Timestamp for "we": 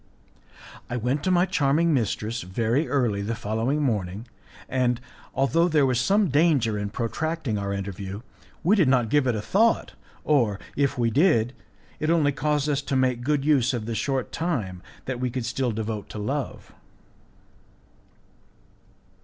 8.63-8.75, 10.97-11.11, 15.19-15.29